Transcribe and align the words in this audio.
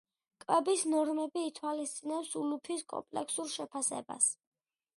კვების 0.43 0.85
ნორმები 0.93 1.43
ითვალისწინებს 1.49 2.31
ულუფის 2.41 2.83
კომპლექსურ 2.95 3.55
შეფასებას. 3.55 4.35